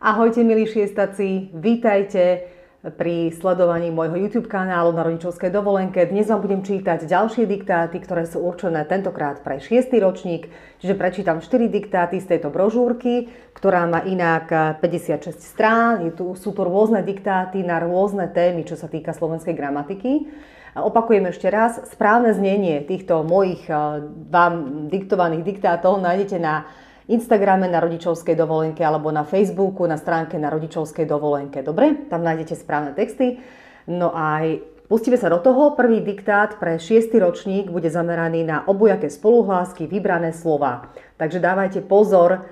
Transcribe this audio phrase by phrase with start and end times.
[0.00, 2.48] Ahojte milí šiestaci, vítajte
[2.96, 6.08] pri sledovaní môjho YouTube kanálu na rodičovskej dovolenke.
[6.08, 9.92] Dnes vám budem čítať ďalšie diktáty, ktoré sú určené tentokrát pre 6.
[10.00, 10.48] ročník,
[10.80, 16.08] čiže prečítam 4 diktáty z tejto brožúrky, ktorá má inak 56 strán.
[16.08, 20.32] Je tu, sú tu rôzne diktáty na rôzne témy, čo sa týka slovenskej gramatiky.
[20.80, 24.00] Opakujem ešte raz, správne znenie týchto mojich eh,
[24.32, 30.46] vám diktovaných diktátov nájdete na Instagrame na rodičovskej dovolenke alebo na Facebooku na stránke na
[30.46, 31.58] rodičovskej dovolenke.
[31.66, 32.06] Dobre?
[32.06, 33.42] Tam nájdete správne texty.
[33.90, 34.46] No a
[34.86, 35.74] pustíme sa do toho.
[35.74, 37.10] Prvý diktát pre 6.
[37.18, 40.94] ročník bude zameraný na obojaké spoluhlásky, vybrané slova.
[41.18, 42.46] Takže dávajte pozor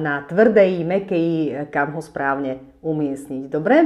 [0.00, 1.28] na tvrdej, mekej,
[1.70, 3.44] kam ho správne umiestniť.
[3.46, 3.76] Dobre?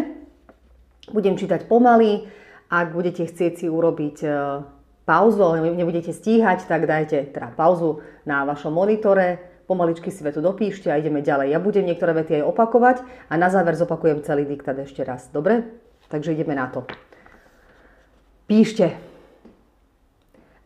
[1.10, 2.30] Budem čítať pomaly.
[2.66, 4.28] Ak budete chcieť si urobiť e,
[5.06, 10.88] pauzu, ale nebudete stíhať, tak dajte teda pauzu na vašom monitore, pomaličky si vetu dopíšte
[10.88, 11.52] a ideme ďalej.
[11.52, 12.96] Ja budem niektoré vety aj opakovať
[13.28, 15.28] a na záver zopakujem celý diktát ešte raz.
[15.34, 15.66] Dobre?
[16.06, 16.86] Takže ideme na to.
[18.46, 18.94] Píšte.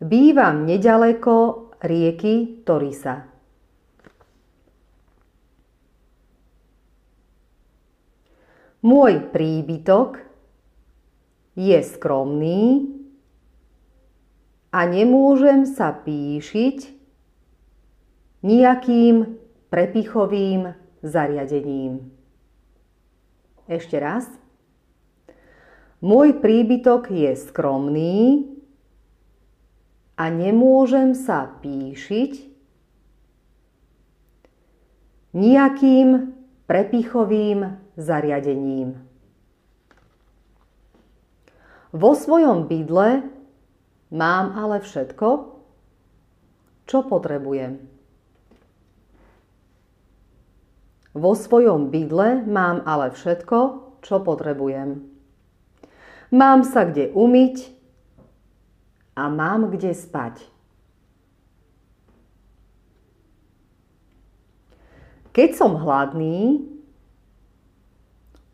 [0.01, 3.25] Bývam nedaleko rieky Torisa.
[8.81, 10.25] Môj príbytok
[11.53, 12.89] je skromný
[14.73, 17.00] a nemôžem sa píšiť
[18.41, 19.37] nejakým
[19.69, 20.73] prepichovým
[21.05, 22.11] zariadením.
[23.69, 24.27] Ešte raz.
[26.01, 28.49] Môj príbytok je skromný
[30.17, 32.49] a nemôžem sa píšiť
[35.37, 36.33] nejakým
[36.65, 38.97] prepichovým zariadením.
[41.91, 43.27] Vo svojom bydle
[44.11, 45.27] mám ale všetko,
[46.87, 48.00] čo potrebujem.
[51.11, 53.57] Vo svojom bydle mám ale všetko,
[53.99, 55.03] čo potrebujem.
[56.31, 57.67] Mám sa kde umyť
[59.19, 60.47] a mám kde spať.
[65.31, 66.63] Keď som hladný,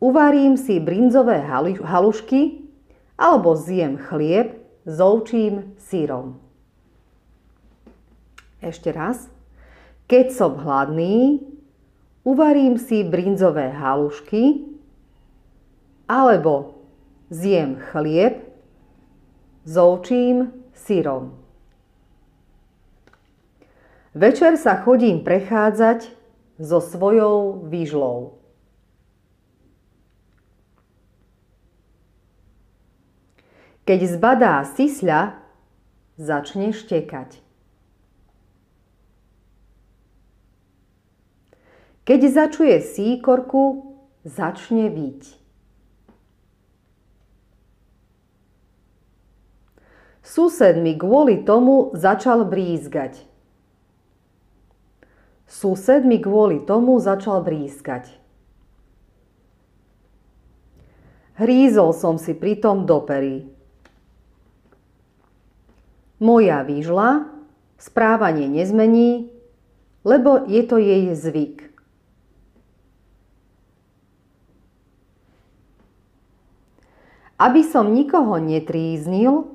[0.02, 1.42] uvarím si brinzové
[1.82, 2.66] halušky
[3.18, 6.38] alebo zjem chlieb s ovčím sírom.
[8.62, 9.30] Ešte raz.
[10.10, 11.42] Keď som hladný,
[12.28, 14.68] uvarím si brinzové halušky
[16.04, 16.84] alebo
[17.32, 18.44] zjem chlieb
[19.64, 21.32] s ovčím syrom.
[24.12, 26.12] Večer sa chodím prechádzať
[26.60, 28.36] so svojou výžlou.
[33.88, 35.40] Keď zbadá sisľa,
[36.20, 37.47] začne štekať.
[42.08, 43.84] Keď začuje síkorku,
[44.24, 45.22] začne byť.
[50.24, 53.28] Sused mi kvôli tomu začal brízgať.
[55.44, 58.08] Sused mi kvôli tomu začal brízkať.
[61.36, 63.44] Hrízol som si pritom do pery.
[66.24, 67.28] Moja výžla
[67.76, 69.28] správanie nezmení,
[70.08, 71.68] lebo je to jej zvyk.
[77.38, 79.46] Aby som nikoho netríznil,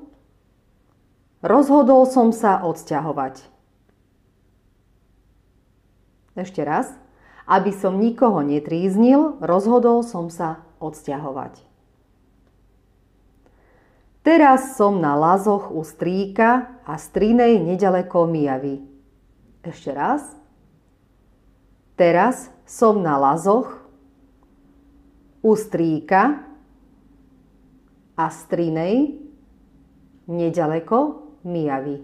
[1.44, 3.44] rozhodol som sa odsťahovať.
[6.34, 6.88] Ešte raz.
[7.44, 11.60] Aby som nikoho netríznil, rozhodol som sa odsťahovať.
[14.24, 18.80] Teraz som na lazoch u strýka a strinej nedaleko Mijavy.
[19.60, 20.24] Ešte raz.
[22.00, 23.84] Teraz som na lazoch
[25.44, 26.53] u strýka
[28.14, 29.18] a strinej
[30.30, 32.00] nedaleko Mijavy.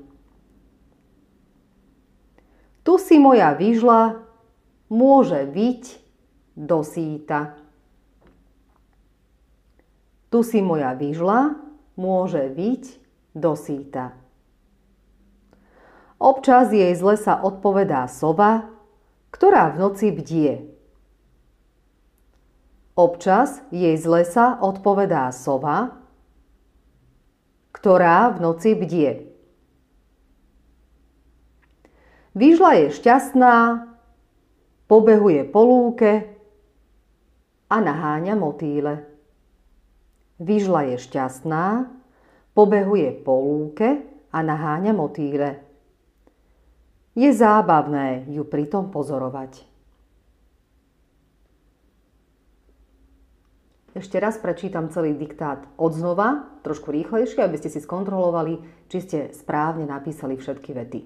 [2.84, 4.20] Tu si moja vyžla
[4.90, 5.82] môže byť
[6.56, 7.56] do síta.
[10.28, 11.56] Tu si moja vyžla
[11.94, 12.82] môže byť
[13.36, 14.16] do síta.
[16.20, 18.68] Občas jej z lesa odpovedá sova,
[19.32, 20.68] ktorá v noci bdie.
[22.92, 25.99] Občas jej z lesa odpovedá sova,
[27.80, 29.24] ktorá v noci bdie.
[32.36, 33.88] Výžla je šťastná,
[34.84, 36.28] pobehuje po lúke
[37.72, 39.08] a naháňa motýle.
[40.36, 41.88] Výžla je šťastná,
[42.52, 45.64] pobehuje po lúke a naháňa motýle.
[47.16, 49.69] Je zábavné ju pritom pozorovať.
[53.90, 59.82] Ešte raz prečítam celý diktát odznova, trošku rýchlejšie, aby ste si skontrolovali, či ste správne
[59.82, 61.00] napísali všetky vety.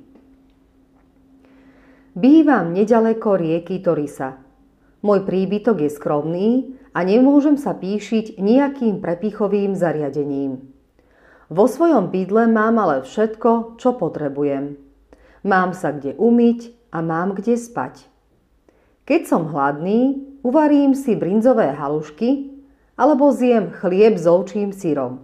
[2.13, 4.37] Bývam nedaleko rieky Torisa.
[5.01, 6.49] Môj príbytok je skromný
[6.93, 10.69] a nemôžem sa píšiť nejakým prepichovým zariadením.
[11.49, 14.77] Vo svojom bydle mám ale všetko, čo potrebujem.
[15.41, 18.05] Mám sa kde umyť a mám kde spať.
[19.09, 22.54] Keď som hladný, uvarím si brinzové halušky
[22.95, 25.23] alebo zjem chlieb s ovčím sírom.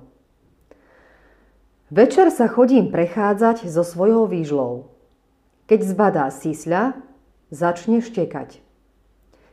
[1.91, 4.95] Večer sa chodím prechádzať so svojou výžlou.
[5.67, 6.95] Keď zbadá sísľa,
[7.51, 8.63] začne štekať.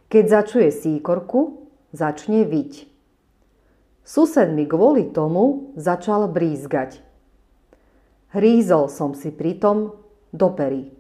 [0.10, 2.86] Keď začuje síkorku, začne viť.
[4.08, 7.02] Sused mi kvôli tomu začal brízgať.
[8.32, 9.98] Hrízol som si pritom
[10.32, 10.94] do pery.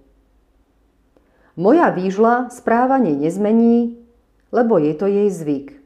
[1.53, 4.01] Moja výžla správanie nezmení,
[4.51, 5.77] lebo je to jej zvyk.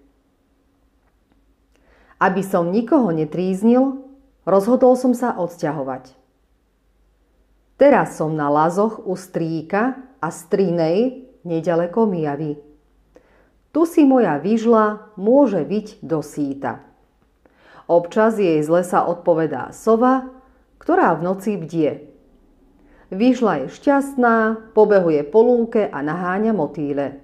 [2.22, 4.06] Aby som nikoho netríznil,
[4.46, 6.14] rozhodol som sa odsťahovať.
[7.82, 12.62] Teraz som na lazoch u strýka a strinej nedaleko Mijavy.
[13.74, 16.86] Tu si moja vyžla môže byť do síta.
[17.90, 20.30] Občas jej z lesa odpovedá sova,
[20.78, 22.06] ktorá v noci bdie.
[23.10, 27.18] Vyžla je šťastná, pobehuje po lúke a naháňa motýle.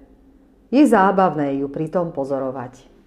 [0.74, 2.97] Je zábavné ju pritom pozorovať.